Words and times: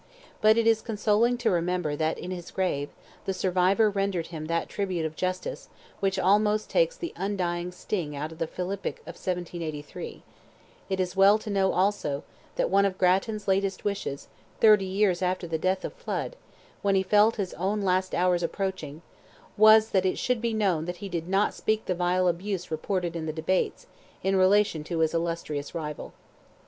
But 0.41 0.57
it 0.57 0.65
is 0.65 0.81
consoling 0.81 1.37
to 1.37 1.51
remember 1.51 1.95
that 1.95 2.17
in 2.17 2.31
his 2.31 2.49
grave, 2.49 2.89
the 3.25 3.35
survivor 3.35 3.87
rendered 3.87 4.25
him 4.33 4.45
that 4.45 4.67
tribute 4.67 5.05
of 5.05 5.15
justice 5.15 5.69
which 5.99 6.17
almost 6.17 6.71
takes 6.71 6.97
the 6.97 7.13
undying 7.15 7.71
sting 7.71 8.15
out 8.15 8.31
of 8.31 8.39
the 8.39 8.47
philippic 8.47 9.01
of 9.01 9.13
1783; 9.13 10.23
it 10.89 10.99
is 10.99 11.15
well 11.15 11.37
to 11.37 11.51
know, 11.51 11.71
also, 11.71 12.23
that 12.55 12.71
one 12.71 12.83
of 12.85 12.97
Grattan's 12.97 13.47
latest 13.47 13.85
wishes, 13.85 14.27
thirty 14.59 14.85
years 14.87 15.21
after 15.21 15.45
the 15.45 15.59
death 15.59 15.85
of 15.85 15.93
Flood, 15.93 16.35
when 16.81 16.95
he 16.95 17.03
felt 17.03 17.35
his 17.35 17.53
own 17.53 17.83
last 17.83 18.15
hours 18.15 18.41
approaching, 18.41 19.03
was, 19.55 19.89
that 19.91 20.03
it 20.03 20.17
should 20.17 20.41
be 20.41 20.51
known 20.51 20.85
that 20.85 20.97
he 20.97 21.09
"did 21.09 21.29
not 21.29 21.53
speak 21.53 21.85
the 21.85 21.93
vile 21.93 22.27
abuse 22.27 22.71
reported 22.71 23.15
in 23.15 23.27
the 23.27 23.31
Debates" 23.33 23.85
in 24.23 24.35
relation 24.35 24.83
to 24.83 25.01
his 25.01 25.13
illustrious 25.13 25.75
rival. 25.75 26.11